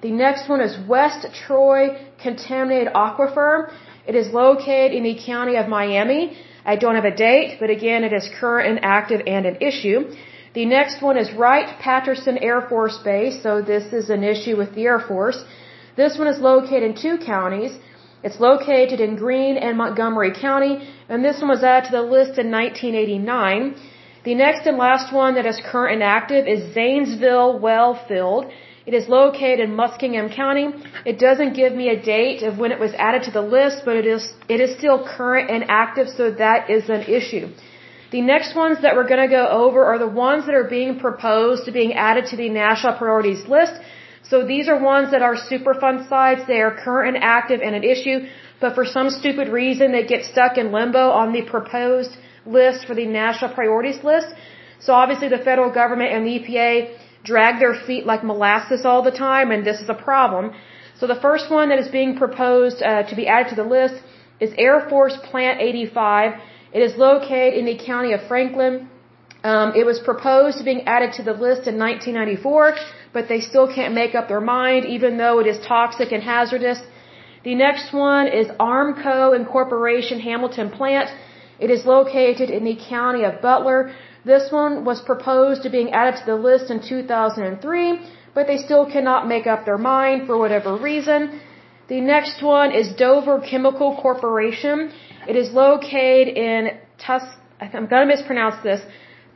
The 0.00 0.10
next 0.10 0.48
one 0.48 0.62
is 0.62 0.72
West 0.88 1.26
Troy 1.42 1.82
Contaminated 2.22 2.92
Aquifer. 2.94 3.70
It 4.06 4.14
is 4.14 4.28
located 4.32 4.92
in 4.98 5.02
the 5.02 5.16
county 5.32 5.56
of 5.56 5.68
Miami. 5.68 6.22
I 6.64 6.76
don't 6.76 6.94
have 6.94 7.04
a 7.04 7.16
date, 7.28 7.58
but 7.60 7.68
again, 7.68 8.04
it 8.04 8.12
is 8.12 8.26
current 8.40 8.68
and 8.70 8.78
active 8.82 9.20
and 9.26 9.44
an 9.44 9.56
issue. 9.60 9.98
The 10.54 10.64
next 10.64 11.02
one 11.02 11.18
is 11.18 11.32
Wright 11.32 11.68
Patterson 11.78 12.38
Air 12.38 12.60
Force 12.70 12.98
Base. 13.04 13.42
So 13.42 13.60
this 13.60 13.92
is 13.92 14.08
an 14.08 14.24
issue 14.24 14.56
with 14.56 14.74
the 14.74 14.84
Air 14.84 15.00
Force. 15.00 15.38
This 15.96 16.16
one 16.16 16.28
is 16.28 16.38
located 16.40 16.84
in 16.84 16.94
two 17.04 17.18
counties. 17.18 17.72
It's 18.22 18.40
located 18.40 19.00
in 19.00 19.14
Greene 19.16 19.56
and 19.56 19.78
Montgomery 19.78 20.32
County, 20.32 20.74
and 21.08 21.24
this 21.24 21.40
one 21.40 21.50
was 21.50 21.62
added 21.62 21.86
to 21.90 21.96
the 21.98 22.02
list 22.02 22.38
in 22.38 22.50
1989. 22.50 23.76
The 24.24 24.34
next 24.34 24.66
and 24.66 24.76
last 24.76 25.12
one 25.12 25.34
that 25.36 25.46
is 25.46 25.60
current 25.70 25.94
and 25.94 26.02
active 26.02 26.48
is 26.48 26.74
Zanesville 26.74 27.60
Well 27.60 27.94
Field. 28.08 28.50
It 28.86 28.94
is 28.94 29.08
located 29.08 29.60
in 29.60 29.76
Muskingum 29.76 30.34
County. 30.34 30.66
It 31.04 31.18
doesn't 31.18 31.52
give 31.52 31.74
me 31.74 31.90
a 31.90 32.02
date 32.02 32.42
of 32.42 32.58
when 32.58 32.72
it 32.72 32.80
was 32.80 32.92
added 32.94 33.22
to 33.24 33.30
the 33.30 33.42
list, 33.56 33.82
but 33.84 33.96
it 33.96 34.06
is 34.06 34.28
it 34.48 34.60
is 34.60 34.76
still 34.78 34.98
current 35.16 35.50
and 35.50 35.64
active, 35.68 36.08
so 36.08 36.30
that 36.44 36.70
is 36.76 36.88
an 36.88 37.02
issue. 37.02 37.46
The 38.10 38.22
next 38.22 38.56
ones 38.56 38.80
that 38.82 38.96
we're 38.96 39.10
going 39.12 39.24
to 39.28 39.34
go 39.40 39.46
over 39.46 39.84
are 39.84 39.98
the 39.98 40.08
ones 40.08 40.46
that 40.46 40.54
are 40.54 40.70
being 40.78 40.98
proposed 40.98 41.66
to 41.66 41.70
being 41.70 41.92
added 41.92 42.26
to 42.30 42.36
the 42.36 42.48
national 42.48 42.94
priorities 42.94 43.46
list. 43.46 43.74
So 44.30 44.44
these 44.44 44.68
are 44.68 44.78
ones 44.78 45.10
that 45.12 45.22
are 45.22 45.36
Superfund 45.36 46.08
sites. 46.08 46.42
They 46.46 46.60
are 46.60 46.72
current 46.84 47.16
and 47.16 47.24
active 47.24 47.60
and 47.66 47.74
an 47.74 47.84
issue, 47.94 48.18
but 48.60 48.74
for 48.74 48.84
some 48.84 49.08
stupid 49.10 49.48
reason 49.48 49.92
they 49.92 50.04
get 50.14 50.24
stuck 50.24 50.58
in 50.58 50.70
limbo 50.70 51.04
on 51.22 51.32
the 51.32 51.42
proposed 51.42 52.16
list 52.44 52.86
for 52.86 52.94
the 52.94 53.06
national 53.06 53.54
priorities 53.54 54.02
list. 54.04 54.28
So 54.80 54.92
obviously 54.92 55.28
the 55.28 55.44
federal 55.50 55.70
government 55.70 56.12
and 56.12 56.26
the 56.26 56.34
EPA 56.38 56.72
drag 57.24 57.58
their 57.58 57.74
feet 57.86 58.04
like 58.06 58.22
molasses 58.22 58.84
all 58.84 59.02
the 59.02 59.16
time, 59.28 59.50
and 59.50 59.64
this 59.64 59.80
is 59.80 59.88
a 59.88 60.00
problem. 60.08 60.52
So 60.98 61.06
the 61.06 61.20
first 61.26 61.50
one 61.50 61.68
that 61.70 61.78
is 61.78 61.88
being 61.88 62.16
proposed 62.16 62.82
uh, 62.82 63.04
to 63.04 63.14
be 63.16 63.26
added 63.26 63.48
to 63.50 63.56
the 63.62 63.68
list 63.78 63.96
is 64.40 64.52
Air 64.58 64.78
Force 64.90 65.16
Plant 65.30 65.60
85. 65.60 66.40
It 66.72 66.82
is 66.82 66.96
located 66.96 67.54
in 67.54 67.66
the 67.66 67.78
county 67.90 68.12
of 68.12 68.20
Franklin. 68.28 68.88
Um, 69.42 69.72
it 69.74 69.86
was 69.86 69.98
proposed 70.00 70.58
to 70.58 70.64
being 70.64 70.82
added 70.86 71.12
to 71.18 71.22
the 71.22 71.32
list 71.32 71.62
in 71.70 71.78
1994 71.78 72.76
but 73.12 73.28
they 73.28 73.40
still 73.40 73.68
can't 73.72 73.94
make 73.94 74.14
up 74.14 74.28
their 74.28 74.40
mind, 74.40 74.84
even 74.84 75.16
though 75.16 75.38
it 75.40 75.46
is 75.46 75.58
toxic 75.66 76.12
and 76.12 76.22
hazardous. 76.22 76.80
The 77.44 77.54
next 77.54 77.92
one 77.92 78.26
is 78.28 78.46
Armco 78.58 79.34
Incorporation 79.34 80.20
Hamilton 80.20 80.70
Plant. 80.70 81.08
It 81.58 81.70
is 81.70 81.84
located 81.84 82.50
in 82.50 82.64
the 82.64 82.76
county 82.76 83.24
of 83.24 83.40
Butler. 83.40 83.92
This 84.24 84.50
one 84.52 84.84
was 84.84 85.00
proposed 85.00 85.62
to 85.62 85.70
being 85.70 85.90
added 85.92 86.16
to 86.20 86.26
the 86.26 86.36
list 86.36 86.70
in 86.70 86.80
2003, 86.80 88.00
but 88.34 88.46
they 88.46 88.58
still 88.58 88.84
cannot 88.94 89.26
make 89.26 89.46
up 89.46 89.64
their 89.64 89.78
mind 89.78 90.26
for 90.26 90.36
whatever 90.38 90.76
reason. 90.76 91.40
The 91.88 92.00
next 92.00 92.42
one 92.42 92.70
is 92.72 92.92
Dover 93.04 93.40
Chemical 93.40 93.96
Corporation. 94.02 94.92
It 95.26 95.36
is 95.36 95.50
located 95.52 96.28
in 96.36 96.60
Tus, 96.98 97.22
I'm 97.60 97.86
going 97.86 98.06
to 98.06 98.10
mispronounce 98.14 98.62
this, 98.62 98.80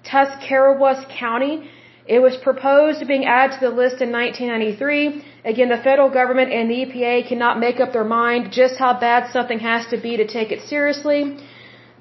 Tuscarawas 0.05 1.07
County. 1.19 1.71
It 2.07 2.21
was 2.21 2.37
proposed 2.37 2.99
to 3.01 3.07
being 3.07 3.27
added 3.27 3.59
to 3.59 3.61
the 3.69 3.75
list 3.75 4.03
in 4.03 4.11
1993. 4.11 5.25
Again, 5.45 5.69
the 5.69 5.77
federal 5.77 6.11
government 6.11 6.53
and 6.53 6.69
the 6.69 6.85
EPA 6.85 7.29
cannot 7.29 7.61
make 7.61 7.79
up 7.79 7.93
their 7.93 8.05
mind 8.05 8.53
just 8.53 8.77
how 8.77 8.99
bad 8.99 9.31
something 9.33 9.61
has 9.61 9.87
to 9.87 9.97
be 9.97 10.17
to 10.17 10.27
take 10.27 10.51
it 10.51 10.63
seriously. 10.69 11.37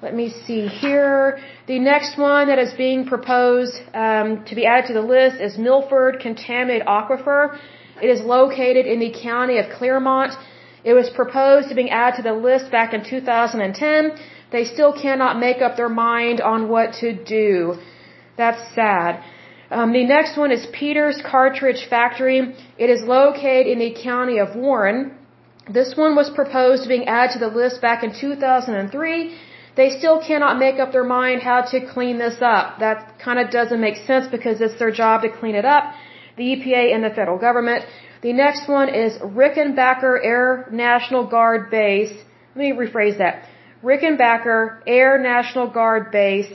Let 0.02 0.16
me 0.16 0.30
see 0.46 0.68
here. 0.68 1.40
The 1.68 1.78
next 1.78 2.18
one 2.18 2.48
that 2.48 2.58
is 2.58 2.74
being 2.74 3.06
proposed 3.06 3.80
um, 3.94 4.44
to 4.46 4.56
be 4.56 4.66
added 4.66 4.88
to 4.88 4.94
the 4.94 5.08
list 5.16 5.40
is 5.40 5.60
Milford 5.60 6.20
Contaminated 6.20 6.88
Aquifer. 6.88 7.60
It 8.02 8.10
is 8.10 8.22
located 8.22 8.88
in 8.88 9.00
the 9.00 9.12
county 9.12 9.60
of 9.60 9.70
Clermont. 9.78 10.34
It 10.84 10.94
was 10.94 11.12
proposed 11.12 11.70
to 11.70 11.76
being 11.76 11.92
added 11.92 12.18
to 12.18 12.24
the 12.24 12.34
list 12.34 12.72
back 12.72 12.96
in 12.96 13.04
2010. 13.04 14.18
They 14.52 14.66
still 14.66 14.92
cannot 14.92 15.40
make 15.40 15.62
up 15.62 15.78
their 15.78 15.90
mind 15.90 16.42
on 16.42 16.68
what 16.68 16.94
to 17.02 17.14
do. 17.14 17.78
That's 18.38 18.62
sad. 18.74 19.24
Um, 19.72 19.94
the 19.94 20.04
next 20.04 20.38
one 20.38 20.52
is 20.52 20.66
Peters 20.74 21.22
Cartridge 21.26 21.88
Factory. 21.90 22.40
It 22.78 22.90
is 22.90 23.02
located 23.04 23.68
in 23.68 23.80
the 23.80 23.94
county 24.04 24.38
of 24.38 24.54
Warren. 24.54 25.18
This 25.70 25.96
one 25.96 26.14
was 26.14 26.30
proposed 26.30 26.90
being 26.90 27.08
added 27.08 27.34
to 27.34 27.40
the 27.40 27.48
list 27.48 27.82
back 27.82 28.04
in 28.04 28.12
2003. 28.14 29.34
They 29.78 29.90
still 29.90 30.20
cannot 30.20 30.60
make 30.60 30.78
up 30.80 30.92
their 30.92 31.06
mind 31.06 31.42
how 31.42 31.62
to 31.62 31.80
clean 31.94 32.18
this 32.18 32.42
up. 32.42 32.80
That 32.80 33.18
kind 33.24 33.40
of 33.40 33.50
doesn't 33.50 33.80
make 33.80 33.96
sense 34.06 34.28
because 34.28 34.60
it's 34.60 34.78
their 34.78 34.92
job 34.92 35.22
to 35.22 35.30
clean 35.30 35.56
it 35.56 35.64
up. 35.64 35.94
The 36.36 36.44
EPA 36.54 36.94
and 36.94 37.02
the 37.06 37.12
federal 37.12 37.38
government. 37.38 37.86
The 38.22 38.34
next 38.34 38.68
one 38.68 38.90
is 38.90 39.18
Rickenbacker 39.20 40.20
Air 40.22 40.68
National 40.72 41.26
Guard 41.26 41.72
Base. 41.72 42.14
Let 42.56 42.62
me 42.62 42.74
rephrase 42.74 43.18
that. 43.20 43.48
Rickenbacker 43.82 44.82
Air 44.86 45.18
National 45.18 45.68
Guard 45.70 46.12
Base 46.12 46.52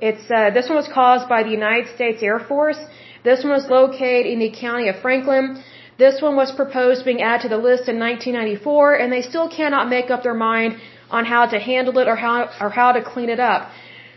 it's 0.00 0.30
uh, 0.30 0.50
this 0.50 0.68
one 0.68 0.76
was 0.76 0.88
caused 0.88 1.28
by 1.28 1.42
the 1.42 1.50
United 1.50 1.92
States 1.94 2.22
Air 2.22 2.38
Force. 2.38 2.78
This 3.24 3.42
one 3.42 3.52
was 3.52 3.68
located 3.68 4.26
in 4.26 4.38
the 4.38 4.50
county 4.50 4.88
of 4.88 4.96
Franklin. 5.00 5.62
This 5.98 6.22
one 6.22 6.36
was 6.36 6.52
proposed 6.52 7.04
being 7.04 7.20
added 7.20 7.42
to 7.42 7.48
the 7.48 7.58
list 7.58 7.88
in 7.88 7.98
1994, 7.98 8.94
and 8.94 9.12
they 9.12 9.22
still 9.22 9.48
cannot 9.48 9.88
make 9.88 10.10
up 10.10 10.22
their 10.22 10.34
mind 10.34 10.76
on 11.10 11.24
how 11.24 11.46
to 11.46 11.58
handle 11.58 11.98
it 11.98 12.06
or 12.06 12.14
how 12.14 12.48
or 12.60 12.70
how 12.70 12.92
to 12.92 13.02
clean 13.02 13.28
it 13.28 13.40
up. 13.40 13.70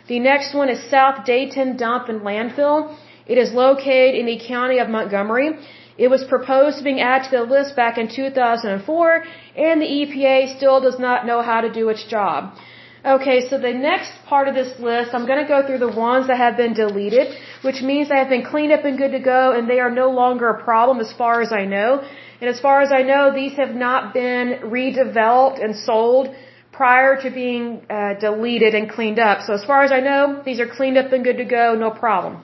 The 0.07 0.19
next 0.19 0.53
one 0.53 0.69
is 0.69 0.79
South 0.89 1.25
Dayton 1.25 1.77
Dump 1.77 2.09
and 2.09 2.21
Landfill. 2.21 2.95
It 3.25 3.37
is 3.39 3.51
located 3.53 4.13
in 4.15 4.27
the 4.27 4.39
county 4.39 4.77
of 4.77 4.89
Montgomery. 4.89 5.49
It 5.97 6.09
was 6.09 6.23
proposed 6.23 6.83
being 6.83 7.01
added 7.01 7.29
to 7.29 7.37
the 7.37 7.43
list 7.43 7.75
back 7.75 7.97
in 7.97 8.07
2004, 8.07 9.23
and 9.55 9.81
the 9.81 9.85
EPA 9.99 10.55
still 10.57 10.79
does 10.79 10.99
not 10.99 11.25
know 11.25 11.41
how 11.41 11.61
to 11.61 11.71
do 11.71 11.89
its 11.89 12.03
job. 12.03 12.53
Okay, 13.03 13.49
so 13.49 13.57
the 13.57 13.73
next 13.73 14.11
part 14.27 14.47
of 14.47 14.53
this 14.53 14.79
list, 14.79 15.15
I'm 15.15 15.25
going 15.25 15.41
to 15.41 15.47
go 15.47 15.65
through 15.65 15.79
the 15.79 15.89
ones 15.89 16.27
that 16.27 16.37
have 16.37 16.55
been 16.55 16.73
deleted, 16.73 17.35
which 17.63 17.81
means 17.81 18.09
they 18.09 18.17
have 18.17 18.29
been 18.29 18.45
cleaned 18.45 18.71
up 18.71 18.85
and 18.85 18.95
good 18.95 19.13
to 19.13 19.19
go, 19.19 19.53
and 19.53 19.67
they 19.67 19.79
are 19.79 19.89
no 19.89 20.11
longer 20.11 20.49
a 20.49 20.63
problem 20.63 20.99
as 20.99 21.11
far 21.11 21.41
as 21.41 21.51
I 21.51 21.65
know. 21.65 22.03
And 22.41 22.47
as 22.47 22.59
far 22.59 22.81
as 22.81 22.91
I 22.91 23.01
know, 23.01 23.33
these 23.33 23.53
have 23.53 23.73
not 23.73 24.13
been 24.13 24.59
redeveloped 24.65 25.63
and 25.63 25.75
sold 25.75 26.35
prior 26.71 27.19
to 27.23 27.31
being 27.31 27.83
uh, 27.89 28.13
deleted 28.19 28.75
and 28.75 28.87
cleaned 28.87 29.17
up. 29.17 29.41
So 29.47 29.53
as 29.53 29.65
far 29.65 29.83
as 29.83 29.91
I 29.91 29.99
know, 29.99 30.43
these 30.45 30.59
are 30.59 30.67
cleaned 30.67 30.97
up 30.99 31.11
and 31.11 31.23
good 31.23 31.37
to 31.37 31.45
go, 31.45 31.73
no 31.73 31.89
problem. 31.89 32.43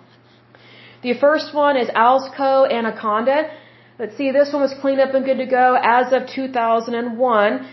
The 1.03 1.13
first 1.13 1.53
one 1.53 1.77
is 1.77 1.87
Alsco 1.89 2.67
Anaconda. 2.71 3.51
Let's 3.99 4.17
see, 4.17 4.31
this 4.31 4.51
one 4.51 4.63
was 4.63 4.73
cleaned 4.81 5.01
up 5.01 5.13
and 5.13 5.23
good 5.23 5.37
to 5.37 5.45
go 5.45 5.77
as 5.79 6.11
of 6.13 6.27
2001. 6.27 7.67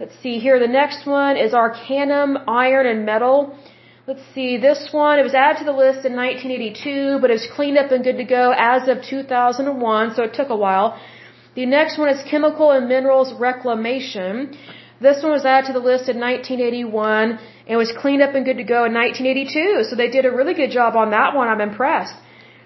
Let's 0.00 0.18
see 0.22 0.38
here. 0.38 0.58
The 0.58 0.74
next 0.82 1.06
one 1.06 1.36
is 1.36 1.52
Arcanum 1.52 2.38
Iron 2.48 2.86
and 2.86 3.04
Metal. 3.04 3.54
Let's 4.06 4.22
see. 4.34 4.56
This 4.56 4.88
one, 4.92 5.18
it 5.18 5.22
was 5.22 5.34
added 5.34 5.58
to 5.58 5.66
the 5.66 5.78
list 5.84 6.06
in 6.08 6.16
1982, 6.16 7.18
but 7.20 7.28
it 7.28 7.34
was 7.34 7.46
cleaned 7.54 7.76
up 7.76 7.92
and 7.92 8.02
good 8.02 8.16
to 8.16 8.24
go 8.24 8.54
as 8.56 8.88
of 8.88 9.02
2001, 9.02 10.14
so 10.14 10.22
it 10.22 10.32
took 10.32 10.48
a 10.48 10.56
while. 10.56 10.98
The 11.54 11.66
next 11.66 11.98
one 11.98 12.08
is 12.08 12.22
Chemical 12.30 12.70
and 12.70 12.88
Minerals 12.88 13.34
Reclamation. 13.34 14.56
This 15.02 15.22
one 15.22 15.32
was 15.32 15.44
added 15.44 15.66
to 15.66 15.74
the 15.74 15.84
list 15.90 16.08
in 16.08 16.18
1981 16.18 17.38
and 17.66 17.76
was 17.76 17.92
cleaned 17.92 18.22
up 18.22 18.34
and 18.34 18.46
good 18.46 18.56
to 18.56 18.64
go 18.64 18.86
in 18.86 18.94
1982. 18.94 19.84
So 19.90 19.96
they 19.96 20.08
did 20.08 20.24
a 20.24 20.30
really 20.30 20.54
good 20.54 20.70
job 20.70 20.96
on 20.96 21.10
that 21.10 21.36
one. 21.36 21.48
I'm 21.48 21.60
impressed. 21.60 22.14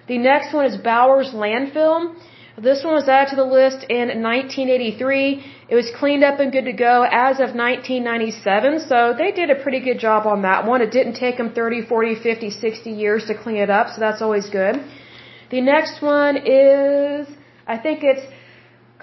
The 0.07 0.19
next 0.19 0.53
one 0.53 0.67
is 0.67 0.77
Bowers 0.77 1.31
Landfill. 1.33 2.15
This 2.57 2.81
one 2.85 2.93
was 2.93 3.09
added 3.09 3.31
to 3.31 3.35
the 3.35 3.49
list 3.59 3.83
in 3.89 4.23
1983. 4.23 5.43
It 5.67 5.75
was 5.75 5.89
cleaned 5.99 6.23
up 6.23 6.39
and 6.39 6.51
good 6.51 6.65
to 6.65 6.73
go 6.73 6.95
as 7.03 7.39
of 7.45 7.55
1997. 7.55 8.81
So 8.87 9.15
they 9.17 9.31
did 9.31 9.49
a 9.49 9.55
pretty 9.63 9.79
good 9.79 9.99
job 9.99 10.27
on 10.27 10.43
that 10.43 10.67
one. 10.67 10.81
It 10.81 10.91
didn't 10.91 11.15
take 11.15 11.37
them 11.37 11.53
30, 11.53 11.87
40, 11.87 12.15
50, 12.15 12.49
60 12.51 12.91
years 12.91 13.25
to 13.25 13.33
clean 13.33 13.57
it 13.57 13.71
up. 13.71 13.87
So 13.89 13.99
that's 13.99 14.21
always 14.21 14.47
good. 14.49 14.75
The 15.49 15.61
next 15.61 16.01
one 16.01 16.37
is 16.37 17.27
I 17.65 17.77
think 17.77 18.03
it's 18.03 18.25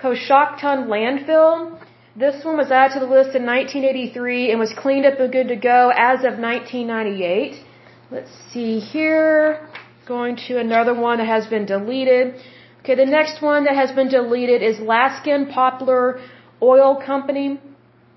Coshocton 0.00 0.86
landfill. 0.86 1.80
This 2.14 2.44
one 2.44 2.56
was 2.56 2.70
added 2.70 2.94
to 2.94 3.00
the 3.00 3.10
list 3.10 3.34
in 3.34 3.44
1983 3.46 4.50
and 4.50 4.60
was 4.60 4.72
cleaned 4.74 5.06
up 5.06 5.18
and 5.18 5.32
good 5.32 5.48
to 5.48 5.56
go 5.56 5.90
as 5.96 6.20
of 6.20 6.38
1998. 6.38 7.64
Let's 8.10 8.30
see 8.52 8.78
here. 8.78 9.68
Going 10.06 10.36
to 10.48 10.58
another 10.58 10.94
one 10.94 11.18
that 11.18 11.26
has 11.26 11.46
been 11.46 11.66
deleted. 11.66 12.34
Okay, 12.80 12.96
the 12.96 13.06
next 13.06 13.40
one 13.40 13.64
that 13.64 13.74
has 13.74 13.92
been 13.92 14.08
deleted 14.08 14.62
is 14.62 14.78
Laskin 14.78 15.50
Poplar 15.52 16.20
Oil 16.62 16.94
Company. 17.10 17.60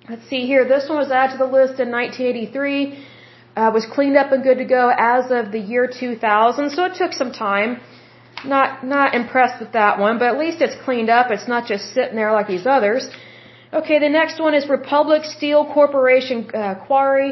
Let's 0.09 0.27
see 0.29 0.45
here. 0.45 0.63
This 0.67 0.87
one 0.87 0.99
was 0.99 1.11
added 1.11 1.33
to 1.33 1.39
the 1.45 1.51
list 1.59 1.79
in 1.79 1.89
1983. 1.91 3.05
Uh, 3.55 3.71
was 3.73 3.85
cleaned 3.95 4.17
up 4.17 4.31
and 4.31 4.43
good 4.43 4.59
to 4.59 4.65
go 4.65 4.83
as 4.95 5.31
of 5.31 5.51
the 5.51 5.59
year 5.59 5.87
2000. 5.87 6.69
So 6.69 6.85
it 6.85 6.95
took 6.95 7.13
some 7.13 7.31
time. 7.31 7.79
Not 8.43 8.85
not 8.85 9.15
impressed 9.15 9.59
with 9.59 9.71
that 9.71 9.97
one, 9.97 10.19
but 10.19 10.27
at 10.33 10.37
least 10.37 10.61
it's 10.61 10.75
cleaned 10.85 11.09
up. 11.09 11.31
It's 11.31 11.47
not 11.47 11.65
just 11.65 11.93
sitting 11.93 12.15
there 12.15 12.31
like 12.33 12.47
these 12.47 12.67
others. 12.67 13.09
Okay, 13.73 13.97
the 13.99 14.09
next 14.09 14.39
one 14.39 14.53
is 14.53 14.69
Republic 14.69 15.23
Steel 15.23 15.65
Corporation 15.77 16.37
uh, 16.53 16.75
Quarry. 16.85 17.31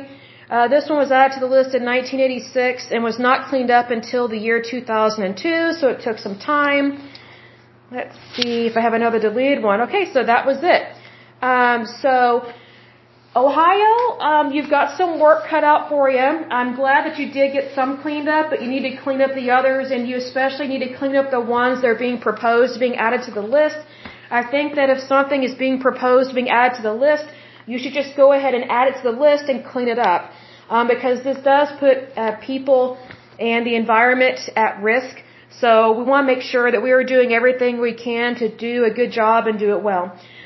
Uh, 0.50 0.68
this 0.68 0.90
one 0.90 0.98
was 0.98 1.12
added 1.12 1.34
to 1.36 1.40
the 1.40 1.52
list 1.58 1.76
in 1.76 1.84
1986 1.86 2.88
and 2.92 3.04
was 3.04 3.20
not 3.20 3.50
cleaned 3.50 3.72
up 3.72 3.92
until 3.92 4.28
the 4.28 4.38
year 4.38 4.62
2002, 4.62 5.74
so 5.80 5.88
it 5.90 6.02
took 6.02 6.18
some 6.18 6.38
time. 6.38 6.86
Let's 7.92 8.18
see 8.36 8.66
if 8.66 8.76
I 8.76 8.82
have 8.82 8.94
another 8.94 9.20
deleted 9.20 9.64
one. 9.64 9.82
Okay, 9.82 10.12
so 10.12 10.24
that 10.24 10.46
was 10.46 10.60
it. 10.64 10.84
Um, 11.44 11.86
so, 12.02 12.48
Ohio, 13.36 13.94
um, 14.30 14.54
you've 14.54 14.70
got 14.70 14.98
some 14.98 15.20
work 15.20 15.40
cut 15.50 15.64
out 15.72 15.90
for 15.90 16.10
you. 16.10 16.28
I'm 16.60 16.74
glad 16.82 17.06
that 17.06 17.20
you 17.20 17.28
did 17.38 17.52
get 17.52 17.76
some 17.76 18.02
cleaned 18.02 18.30
up, 18.30 18.46
but 18.52 18.62
you 18.62 18.70
need 18.74 18.86
to 18.90 18.96
clean 19.06 19.22
up 19.26 19.32
the 19.42 19.50
others, 19.52 19.92
and 19.92 20.08
you 20.08 20.16
especially 20.26 20.68
need 20.70 20.84
to 20.88 20.94
clean 21.00 21.16
up 21.22 21.32
the 21.32 21.42
ones 21.42 21.82
that 21.82 21.90
are 21.94 22.02
being 22.08 22.20
proposed, 22.28 22.80
being 22.80 22.96
added 22.96 23.24
to 23.28 23.32
the 23.40 23.46
list. 23.58 23.80
I 24.40 24.44
think 24.54 24.76
that 24.76 24.90
if 24.90 25.00
something 25.14 25.44
is 25.44 25.54
being 25.66 25.82
proposed, 25.88 26.34
being 26.34 26.50
added 26.50 26.78
to 26.78 26.84
the 26.90 26.94
list, 26.94 27.26
you 27.66 27.78
should 27.78 27.96
just 28.02 28.16
go 28.16 28.32
ahead 28.38 28.54
and 28.54 28.64
add 28.78 28.88
it 28.92 28.96
to 29.02 29.04
the 29.12 29.18
list 29.28 29.50
and 29.50 29.66
clean 29.66 29.90
it 29.90 30.00
up. 30.00 30.32
Um, 30.70 30.88
because 30.88 31.24
this 31.26 31.40
does 31.44 31.68
put 31.78 31.98
uh, 32.16 32.38
people 32.38 32.98
and 33.38 33.68
the 33.68 33.76
environment 33.76 34.40
at 34.56 34.82
risk. 34.82 35.14
So 35.60 35.92
we 35.98 36.04
want 36.06 36.26
to 36.26 36.34
make 36.34 36.44
sure 36.54 36.72
that 36.72 36.82
we 36.82 36.92
are 36.92 37.04
doing 37.04 37.34
everything 37.34 37.82
we 37.82 37.94
can 37.94 38.36
to 38.36 38.48
do 38.70 38.86
a 38.86 38.94
good 39.00 39.12
job 39.12 39.48
and 39.48 39.60
do 39.60 39.76
it 39.76 39.84
well. 39.84 40.18